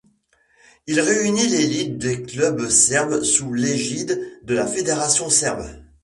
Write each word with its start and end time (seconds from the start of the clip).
Il 0.87 0.99
réunit 0.99 1.47
l'élite 1.47 1.99
des 1.99 2.23
clubs 2.23 2.69
serbes 2.69 3.21
sous 3.21 3.53
l'égide 3.53 4.19
de 4.41 4.55
la 4.55 4.65
Fédération 4.65 5.29
serbe. 5.29 5.63